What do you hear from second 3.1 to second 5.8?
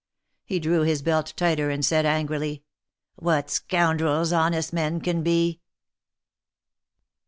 What scoundrels honest men can be!